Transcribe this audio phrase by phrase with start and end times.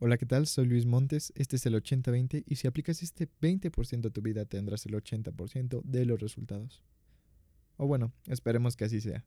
[0.00, 0.46] Hola, ¿qué tal?
[0.46, 4.44] Soy Luis Montes, este es el 80-20 y si aplicas este 20% a tu vida
[4.44, 6.84] tendrás el 80% de los resultados.
[7.78, 9.24] O bueno, esperemos que así sea.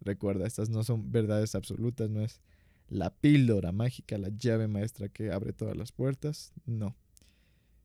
[0.00, 2.40] Recuerda, estas no son verdades absolutas, no es
[2.88, 6.94] la píldora mágica, la llave maestra que abre todas las puertas, no.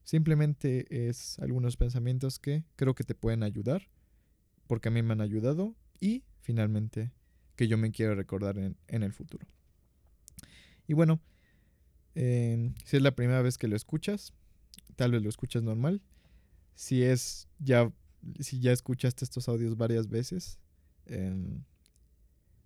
[0.04, 3.90] Simplemente es algunos pensamientos que creo que te pueden ayudar,
[4.68, 7.12] porque a mí me han ayudado y finalmente
[7.56, 9.48] que yo me quiero recordar en, en el futuro.
[10.86, 11.20] Y bueno,
[12.18, 14.34] si es la primera vez que lo escuchas,
[14.96, 16.02] tal vez lo escuchas normal.
[16.74, 17.92] Si es ya,
[18.40, 20.58] si ya escuchaste estos audios varias veces,
[21.06, 21.64] em,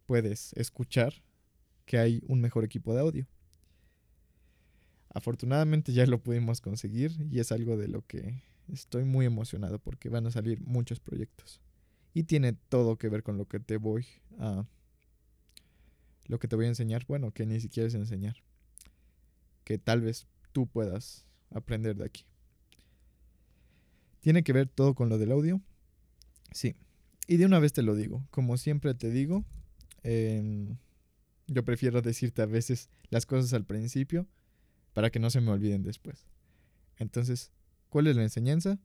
[0.05, 1.13] puedes escuchar
[1.85, 3.27] que hay un mejor equipo de audio.
[5.13, 8.41] Afortunadamente ya lo pudimos conseguir y es algo de lo que
[8.71, 11.59] estoy muy emocionado porque van a salir muchos proyectos.
[12.13, 14.05] Y tiene todo que ver con lo que te voy
[14.39, 14.65] a
[16.27, 18.37] lo que te voy a enseñar, bueno, que ni siquiera es enseñar
[19.63, 22.25] que tal vez tú puedas aprender de aquí.
[24.19, 25.61] ¿Tiene que ver todo con lo del audio?
[26.51, 26.75] Sí.
[27.27, 29.45] Y de una vez te lo digo, como siempre te digo,
[30.03, 30.77] em,
[31.47, 34.27] yo prefiero decirte a veces las cosas al principio
[34.93, 36.27] para que no se me olviden después.
[36.97, 37.51] Entonces,
[37.89, 38.79] ¿cuál es la enseñanza?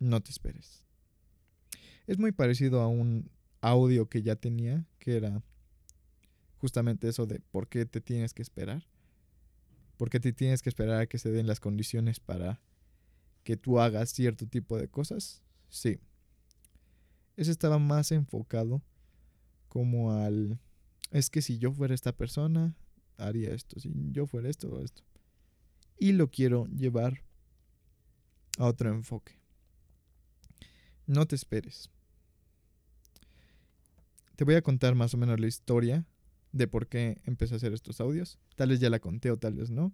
[0.00, 0.84] No te esperes.
[2.06, 5.42] Es muy parecido a un audio que ya tenía, que era
[6.58, 8.86] justamente eso de por qué te tienes que esperar.
[9.96, 12.60] Porque te tienes que esperar a que se den las condiciones para
[13.44, 15.42] que tú hagas cierto tipo de cosas.
[15.68, 16.00] Sí.
[17.36, 18.82] Ese estaba más enfocado
[19.68, 20.58] como al...
[21.10, 22.74] Es que si yo fuera esta persona,
[23.16, 23.78] haría esto.
[23.78, 25.02] Si yo fuera esto o esto.
[25.98, 27.22] Y lo quiero llevar
[28.58, 29.38] a otro enfoque.
[31.06, 31.90] No te esperes.
[34.36, 36.06] Te voy a contar más o menos la historia
[36.54, 38.38] de por qué empecé a hacer estos audios.
[38.54, 39.92] Tal vez ya la conté o tal vez no.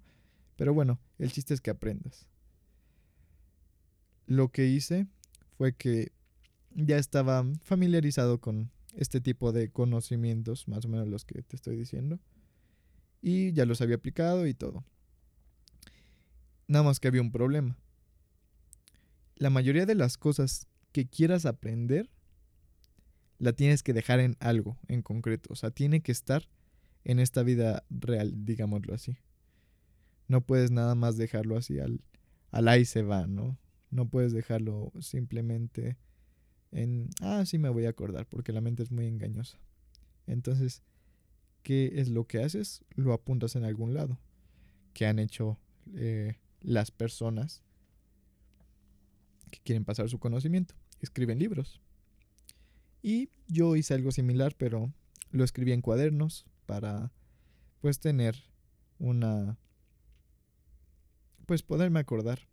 [0.56, 2.26] Pero bueno, el chiste es que aprendas.
[4.26, 5.06] Lo que hice
[5.56, 6.12] fue que
[6.74, 11.76] ya estaba familiarizado con este tipo de conocimientos, más o menos los que te estoy
[11.76, 12.20] diciendo.
[13.22, 14.84] Y ya los había aplicado y todo.
[16.68, 17.78] Nada más que había un problema.
[19.36, 22.10] La mayoría de las cosas que quieras aprender
[23.38, 25.48] la tienes que dejar en algo en concreto.
[25.54, 26.46] O sea, tiene que estar
[27.04, 29.18] en esta vida real, digámoslo así.
[30.28, 32.00] No puedes nada más dejarlo así al,
[32.50, 33.58] al ahí se va, ¿no?
[33.90, 35.96] No puedes dejarlo simplemente
[36.72, 39.58] en, ah, sí me voy a acordar, porque la mente es muy engañosa.
[40.26, 40.82] Entonces,
[41.62, 42.84] ¿qué es lo que haces?
[42.94, 44.18] Lo apuntas en algún lado.
[44.92, 45.58] Que han hecho
[45.94, 47.62] eh, las personas
[49.50, 50.74] que quieren pasar su conocimiento.
[51.00, 51.80] Escriben libros.
[53.02, 54.92] Y yo hice algo similar, pero
[55.32, 57.10] lo escribí en cuadernos para
[57.80, 58.36] pues tener
[59.00, 59.58] una
[61.46, 62.46] pues poderme acordar.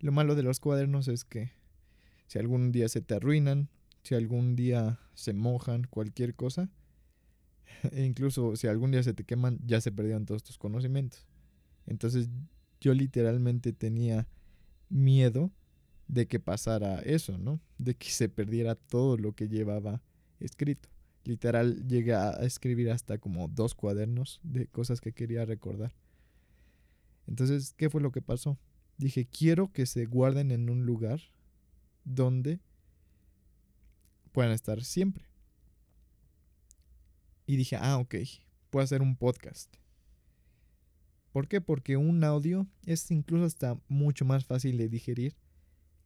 [0.00, 1.52] Lo malo de los cuadernos es que
[2.26, 3.68] si algún día se te arruinan,
[4.02, 6.70] si algún día se mojan, cualquier cosa,
[7.92, 11.24] e incluso si algún día se te queman, ya se perdieron todos tus conocimientos.
[11.86, 12.30] Entonces
[12.80, 14.26] yo literalmente tenía
[14.88, 15.52] miedo
[16.08, 17.60] de que pasara eso, ¿no?
[17.78, 20.02] De que se perdiera todo lo que llevaba
[20.40, 20.88] escrito.
[21.24, 25.94] Literal, llegué a escribir hasta como dos cuadernos de cosas que quería recordar.
[27.26, 28.58] Entonces, ¿qué fue lo que pasó?
[28.98, 31.20] Dije, quiero que se guarden en un lugar
[32.04, 32.60] donde
[34.32, 35.24] puedan estar siempre.
[37.46, 38.16] Y dije, ah, ok,
[38.70, 39.74] puedo hacer un podcast.
[41.32, 41.60] ¿Por qué?
[41.60, 45.34] Porque un audio es incluso hasta mucho más fácil de digerir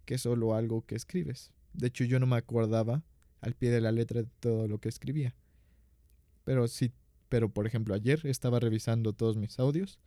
[0.04, 1.52] que solo algo que escribes.
[1.72, 3.02] De hecho, yo no me acordaba
[3.40, 5.34] al pie de la letra de todo lo que escribía.
[6.44, 6.92] Pero sí,
[7.28, 9.98] pero por ejemplo, ayer estaba revisando todos mis audios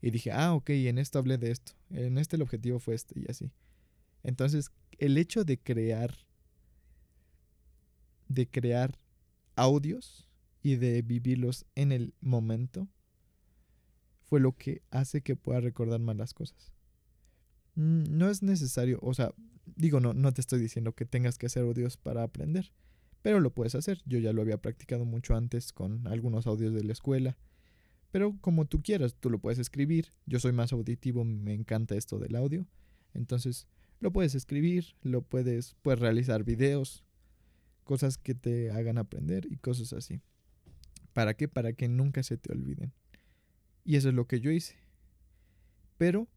[0.00, 3.18] y dije, ah, ok, en esto hablé de esto, en este el objetivo fue este
[3.20, 3.52] y así.
[4.22, 6.16] Entonces, el hecho de crear,
[8.28, 8.98] de crear
[9.56, 10.28] audios
[10.62, 12.88] y de vivirlos en el momento,
[14.24, 16.72] fue lo que hace que pueda recordar más las cosas.
[17.74, 19.32] Mm, no es necesario, o sea,
[19.76, 22.72] digo, no, no te estoy diciendo que tengas que hacer audios para aprender,
[23.22, 24.02] pero lo puedes hacer.
[24.06, 27.36] Yo ya lo había practicado mucho antes con algunos audios de la escuela,
[28.10, 30.12] pero como tú quieras, tú lo puedes escribir.
[30.26, 32.66] Yo soy más auditivo, me encanta esto del audio,
[33.12, 33.66] entonces
[34.00, 37.04] lo puedes escribir, lo puedes, puedes realizar videos,
[37.84, 40.20] cosas que te hagan aprender y cosas así.
[41.12, 41.48] ¿Para qué?
[41.48, 42.92] Para que nunca se te olviden.
[43.84, 44.76] Y eso es lo que yo hice.
[45.96, 46.28] Pero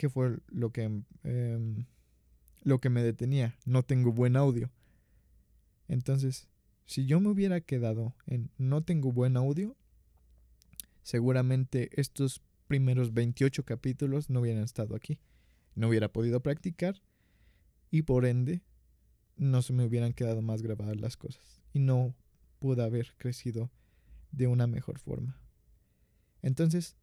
[0.00, 0.84] ¿Qué fue lo que,
[1.24, 1.84] em,
[2.62, 3.58] lo que me detenía?
[3.66, 4.70] No tengo buen audio.
[5.88, 6.48] Entonces,
[6.86, 9.76] si yo me hubiera quedado en no tengo buen audio,
[11.02, 15.18] seguramente estos primeros 28 capítulos no hubieran estado aquí.
[15.74, 17.02] No hubiera podido practicar
[17.90, 18.62] y por ende
[19.36, 22.14] no se me hubieran quedado más grabadas las cosas y no
[22.58, 23.70] pude haber crecido
[24.32, 25.38] de una mejor forma.
[26.40, 26.96] Entonces,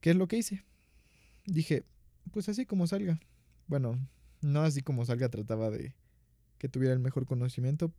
[0.00, 0.64] ¿qué es lo que hice?
[1.46, 1.84] Dije,
[2.32, 3.18] pues así como salga.
[3.66, 3.98] Bueno,
[4.42, 5.94] no así como salga, trataba de
[6.58, 7.92] que tuviera el mejor conocimiento,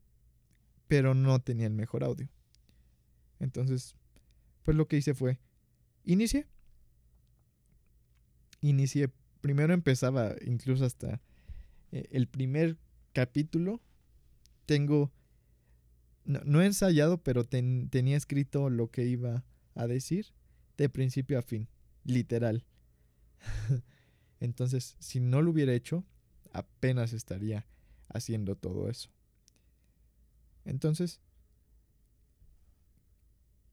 [0.87, 2.29] pero no tenía el mejor audio.
[3.39, 3.95] Entonces,
[4.63, 5.39] pues lo que hice fue,
[6.03, 6.47] inicié.
[8.61, 9.09] Inicié,
[9.41, 11.21] primero empezaba incluso hasta
[11.91, 12.77] eh, el primer
[13.13, 13.81] capítulo.
[14.65, 15.11] Tengo,
[16.25, 19.45] no, he ensayado, pero tenía escrito lo que iba
[19.75, 20.33] a decir
[20.77, 21.67] de principio a fin,
[22.03, 22.65] literal.
[24.39, 26.03] Entonces, si no lo hubiera hecho,
[26.53, 27.65] apenas estaría
[28.09, 29.09] haciendo todo eso.
[30.65, 31.21] Entonces,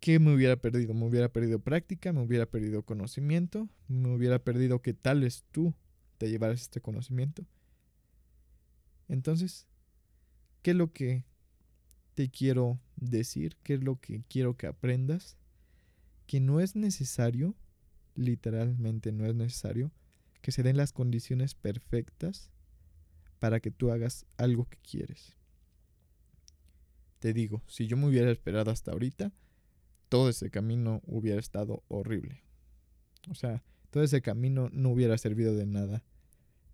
[0.01, 0.95] ¿qué me hubiera perdido?
[0.95, 5.75] Me hubiera perdido práctica, me hubiera perdido conocimiento, me hubiera perdido que tal vez tú
[6.19, 7.45] te llevaras este conocimiento.
[9.09, 9.67] Entonces,
[10.63, 11.25] ¿qué es lo que
[12.15, 13.57] te quiero decir?
[13.63, 15.37] ¿Qué es lo que quiero que aprendas?
[16.27, 17.55] Que no es necesario,
[18.15, 19.91] literalmente no es necesario,
[20.41, 22.51] que se den las condiciones perfectas
[23.39, 25.37] para que tú hagas algo que quieres.
[27.19, 29.33] Te digo, si yo me hubiera esperado hasta ahorita,
[30.09, 32.43] todo ese camino hubiera estado horrible.
[33.31, 36.05] O sea, todo ese camino no hubiera servido de nada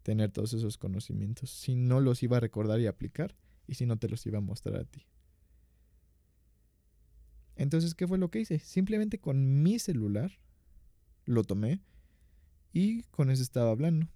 [0.03, 3.99] tener todos esos conocimientos si no los iba a recordar y aplicar y si no
[3.99, 5.07] te los iba a mostrar a ti.
[7.57, 8.59] Entonces, ¿qué fue lo que hice?
[8.59, 10.33] Simplemente con mi celular
[11.25, 11.81] lo tomé
[12.73, 14.09] y con ese estaba hablando.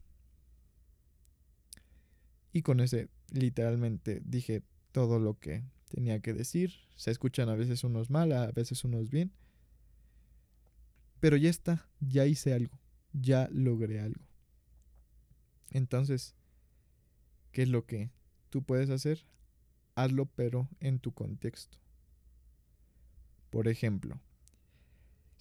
[2.53, 4.63] Y con ese literalmente dije
[4.93, 6.73] todo lo que tenía que decir.
[6.97, 9.33] Se escuchan a veces unos mal, a veces unos bien.
[11.21, 12.79] Pero ya está, ya hice algo,
[13.13, 14.25] ya logré algo.
[15.71, 16.37] Entonces,
[17.51, 18.11] ¿qué es lo que
[18.51, 19.27] tú puedes hacer?
[19.97, 21.79] Hazlo pero en tu contexto.
[23.51, 24.21] Por ejemplo,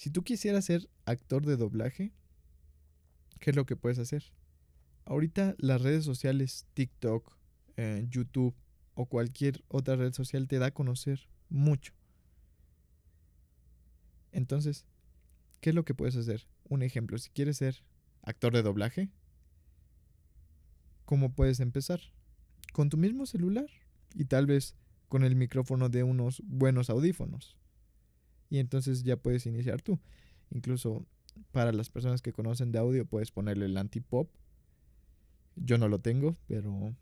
[0.04, 2.12] si tú quisieras ser actor de doblaje,
[3.40, 4.34] ¿qué es lo que puedes hacer?
[5.06, 7.34] Ahorita las redes sociales, TikTok,
[7.78, 8.54] eh, YouTube
[8.96, 11.94] o cualquier otra red social te da a conocer mucho.
[14.34, 14.86] Entonces,
[15.62, 16.50] ¿qué es lo que puedes hacer?
[16.66, 17.82] Un ejemplo, si quieres ser
[18.24, 19.10] actor de doblaje,
[21.06, 22.02] ¿cómo puedes empezar?
[22.74, 23.70] Con tu mismo celular
[24.14, 24.76] y tal vez
[25.08, 27.56] con el micrófono de unos buenos audífonos.
[28.54, 30.00] Y entonces ya puedes iniciar tú.
[30.52, 31.08] Incluso
[31.52, 34.30] para las personas que conocen de audio puedes ponerle el antipop.
[35.56, 36.96] Yo no lo tengo, pero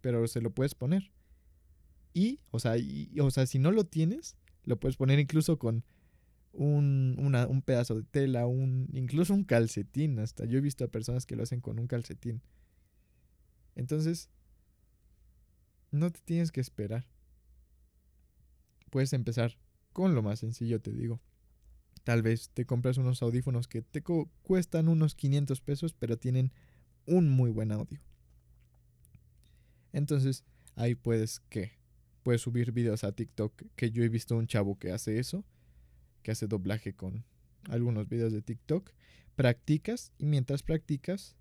[0.00, 1.12] pero se lo puedes poner.
[2.12, 2.74] Y, o sea,
[3.20, 5.84] o sea, si no lo tienes, lo puedes poner incluso con
[6.52, 10.18] un, un pedazo de tela, un, incluso un calcetín.
[10.18, 12.42] Hasta yo he visto a personas que lo hacen con un calcetín.
[13.76, 14.28] Entonces,
[15.92, 17.06] no te tienes que esperar.
[18.90, 19.56] Puedes empezar
[19.96, 21.22] con lo más sencillo, te digo.
[22.04, 24.02] Tal vez te compras unos audífonos que te
[24.42, 26.52] cuestan unos 500 pesos, pero tienen
[27.06, 27.98] un muy buen audio.
[29.94, 30.44] Entonces,
[30.74, 31.78] ahí puedes que
[32.22, 35.46] puedes subir videos a TikTok, que yo he visto un chavo que hace eso,
[36.22, 37.24] que hace doblaje con
[37.70, 38.92] algunos videos de TikTok.
[39.34, 41.36] Practicas y mientras practicas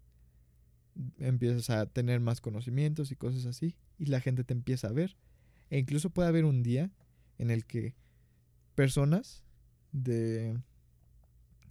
[1.19, 5.17] empiezas a tener más conocimientos y cosas así y la gente te empieza a ver.
[5.69, 6.89] E incluso puede haber un día
[7.37, 7.95] en el que
[8.75, 9.43] personas
[9.91, 10.59] de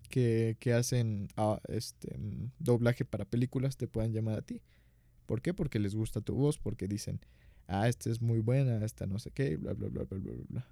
[0.08, 2.16] que, que hacen ah, este
[2.58, 4.62] doblaje para películas te puedan llamar a ti.
[5.26, 5.54] ¿Por qué?
[5.54, 7.20] Porque les gusta tu voz, porque dicen,
[7.66, 10.68] ah, esta es muy buena, esta no sé qué, bla, bla, bla, bla, bla, bla.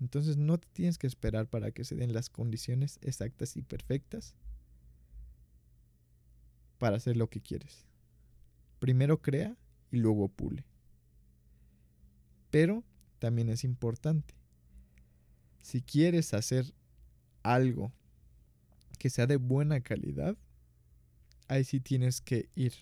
[0.00, 4.36] Entonces no te tienes que esperar para que se den las condiciones exactas y perfectas
[6.78, 7.86] para hacer lo que quieres.
[8.78, 9.56] Primero crea
[9.90, 10.64] y luego pule.
[12.50, 12.84] Pero
[13.18, 14.37] también es importante.
[15.68, 16.72] Si quieres hacer
[17.42, 17.92] algo
[18.98, 20.34] que sea de buena calidad,
[21.46, 22.72] ahí sí tienes que ir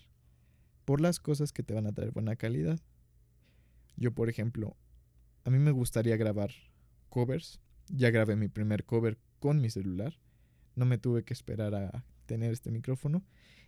[0.85, 2.79] por las cosas que te van a traer buena calidad.
[3.97, 4.77] Yo, por ejemplo,
[5.43, 6.53] a mí me gustaría grabar
[7.09, 7.59] covers.
[7.89, 10.21] Ya grabé mi primer cover con mi celular.
[10.77, 13.25] No me tuve que esperar a tener este micrófono.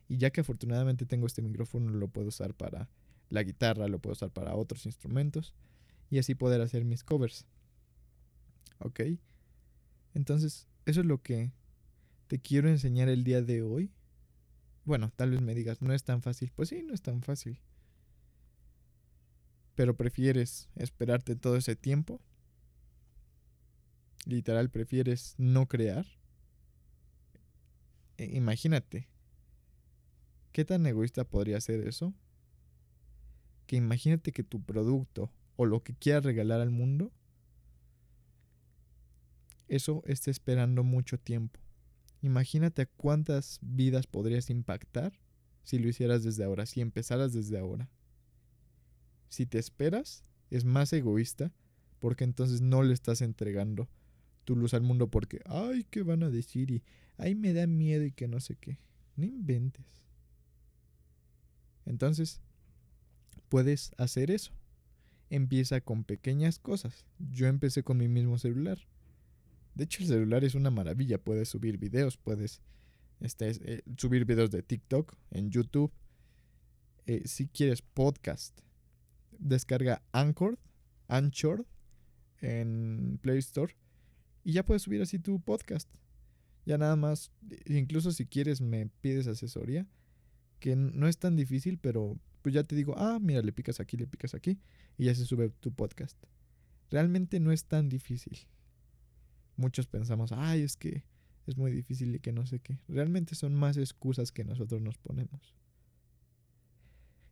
[0.07, 2.89] Y ya que afortunadamente tengo este micrófono, lo puedo usar para
[3.31, 5.57] la guitarra, lo puedo usar para otros instrumentos.
[6.09, 7.47] Y así poder hacer mis covers.
[8.79, 9.01] ¿Ok?
[10.15, 11.53] Entonces, eso es lo que
[12.29, 13.93] te quiero enseñar el día de hoy.
[14.85, 16.53] Bueno, tal vez me digas, no es tan fácil.
[16.55, 17.61] Pues sí, no es tan fácil.
[19.75, 22.21] Pero prefieres esperarte todo ese tiempo.
[24.29, 26.07] literal prefieres no crear,
[28.19, 29.09] e, imagínate,
[30.53, 32.15] ¿qué tan egoísta podría ser eso?
[33.67, 37.13] Que imagínate que tu producto o lo que quieras regalar al mundo,
[39.69, 41.61] eso esté esperando mucho tiempo.
[42.23, 45.13] Imagínate cuántas vidas podrías impactar
[45.63, 47.89] si lo hicieras desde ahora, si empezaras desde ahora.
[49.29, 51.53] Si te esperas, es más egoísta
[52.01, 53.89] porque entonces no le estás entregando
[54.45, 56.71] tu luz al mundo porque, ay, ¿qué van a decir?
[56.71, 56.83] Y,
[57.19, 58.79] ay, me da miedo y que no sé qué.
[59.17, 59.85] No inventes.
[61.85, 62.41] Entonces,
[63.49, 64.53] puedes hacer eso.
[65.29, 67.05] Empieza con pequeñas cosas.
[67.19, 68.79] Yo empecé con mi mismo celular.
[69.79, 71.23] De hecho, el celular es una maravilla.
[71.23, 72.63] Puedes subir videos, puedes
[73.21, 75.93] este, eh, subir videos de TikTok, en YouTube.
[77.07, 78.59] Eh, si quieres podcast,
[79.39, 80.59] descarga Anchor,
[81.07, 81.65] Anchor
[82.41, 83.77] en Play Store
[84.43, 85.89] y ya puedes subir así tu podcast.
[86.67, 87.31] Ya nada más,
[87.67, 89.87] incluso si quieres me pides asesoría,
[90.59, 93.97] que no es tan difícil, pero pues ya te digo, ah, mira, le picas aquí,
[93.97, 94.59] le picas aquí
[94.97, 96.19] y ya se sube tu podcast.
[96.91, 98.49] Realmente no es tan difícil.
[99.59, 101.05] Muchos pensamos, ay, es que
[101.47, 102.79] es muy difícil y que no sé qué.
[102.87, 105.57] Realmente son más excusas que nosotros nos ponemos.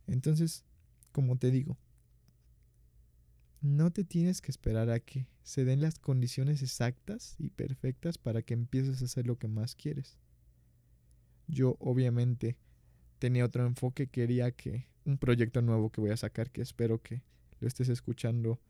[0.08, 0.64] Entonces,
[1.12, 1.78] como te digo,
[3.60, 8.42] no te tienes que esperar a que se den las condiciones exactas y perfectas para
[8.42, 10.18] que empieces a hacer lo que más quieres.
[11.46, 12.56] Yo obviamente
[13.20, 17.22] tenía otro enfoque, quería que un proyecto nuevo que voy a sacar, que espero que
[17.60, 18.60] lo estés escuchando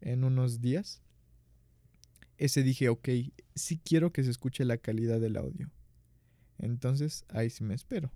[0.00, 1.02] en unos días.
[2.38, 3.08] Ese dije, ok,
[3.54, 5.70] sí quiero que se escuche la calidad del audio.
[6.58, 8.12] Entonces ahí sí me espero.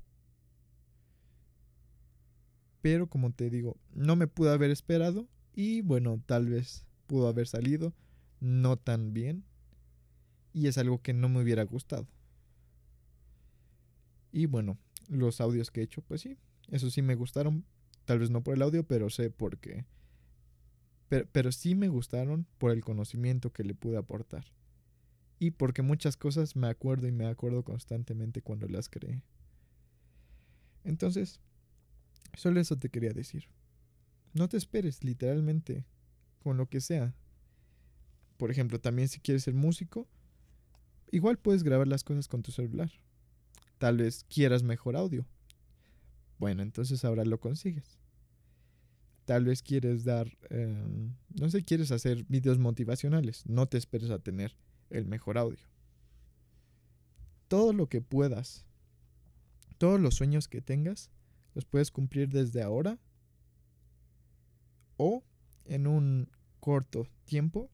[2.82, 7.46] Pero como te digo, no me pude haber esperado y bueno, tal vez pudo haber
[7.46, 7.94] salido
[8.40, 9.44] no tan bien.
[10.52, 12.08] Y es algo que no me hubiera gustado.
[14.32, 17.64] Y bueno, los audios que he hecho, pues sí, eso sí me gustaron.
[18.04, 19.84] Tal vez no por el audio, pero sé por qué.
[21.10, 24.44] Pero, sí me gustaron por el conocimiento que le pude aportar.
[25.40, 29.24] Y porque muchas cosas me acuerdo y me acuerdo constantemente cuando las creé.
[30.84, 31.40] Entonces,
[32.34, 33.46] solo eso te quería decir.
[34.34, 35.84] No te esperes, literalmente,
[36.38, 37.12] con lo que sea.
[38.36, 40.06] Por ejemplo, también si quieres ser músico,
[41.10, 42.92] igual puedes grabar las cosas con tu celular.
[43.78, 45.26] Tal vez quieras mejor audio.
[46.38, 47.99] Bueno, entonces ahora lo consigues.
[49.30, 53.46] Tal vez quieres dar, em, no sé, quieres hacer videos motivacionales.
[53.46, 54.56] No te esperes a tener
[54.90, 55.68] el mejor audio.
[57.46, 58.66] Todo lo que puedas,
[59.78, 61.12] todos los sueños que tengas,
[61.54, 62.98] los puedes cumplir desde ahora
[64.96, 65.22] o
[65.64, 67.70] en un corto tiempo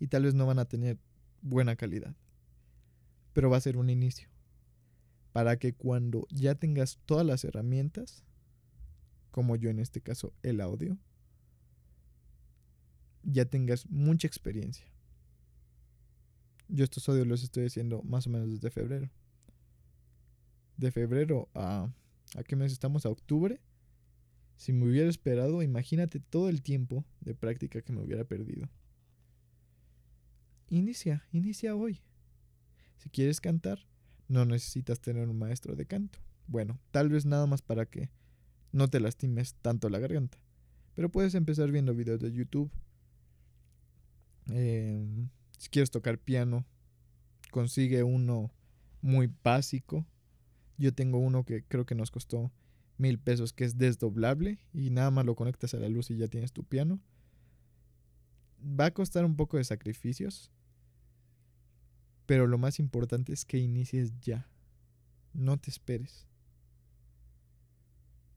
[0.00, 0.98] y tal vez no van a tener
[1.42, 2.16] buena calidad.
[3.34, 4.28] Pero va a ser un inicio.
[5.30, 8.24] Para que cuando ya tengas todas las herramientas,
[9.30, 10.98] como yo en este caso el audio,
[13.22, 14.86] ya tengas mucha experiencia.
[16.68, 19.10] Yo estos audios los estoy haciendo más o menos desde febrero.
[20.76, 21.92] De febrero a...
[22.36, 23.06] ¿A qué mes estamos?
[23.06, 23.60] A octubre
[24.60, 28.68] si me hubiera esperado, imagínate todo el tiempo de práctica que me hubiera perdido.
[30.68, 32.02] Inicia, inicia hoy.
[32.98, 33.78] Si quieres cantar,
[34.28, 36.18] no necesitas tener un maestro de canto.
[36.46, 38.10] Bueno, tal vez nada más para que
[38.72, 40.38] no te lastimes tanto la garganta.
[40.94, 42.70] Pero puedes empezar viendo videos de YouTube.
[44.50, 46.64] Em, si quieres tocar piano,
[47.50, 48.50] consigue uno
[49.00, 50.06] muy básico.
[50.78, 52.52] Yo tengo uno que creo que nos costó
[52.96, 56.28] mil pesos que es desdoblable y nada más lo conectas a la luz y ya
[56.28, 57.00] tienes tu piano.
[58.62, 60.50] Va a costar un poco de sacrificios,
[62.26, 64.48] pero lo más importante es que inicies ya.
[65.32, 66.29] No te esperes.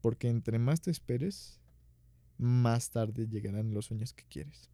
[0.04, 1.58] Porque entre más te esperes,
[2.36, 4.68] más tarde llegarán los sueños que quieres.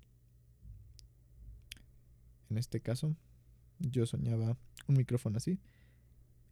[2.48, 3.14] En este caso,
[3.78, 4.56] yo soñaba
[4.88, 5.60] un micrófono así.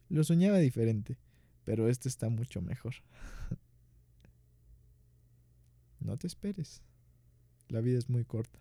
[0.07, 1.17] Lo soñaba diferente
[1.69, 2.95] pero este está mucho mejor.
[5.99, 6.81] no te esperes.
[7.67, 8.57] La vida es muy corta.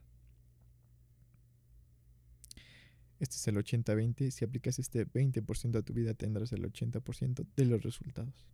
[3.19, 4.31] Este es el 80-20.
[4.31, 8.47] Si aplicas este 20% a tu vida, tendrás el 80% de los resultados.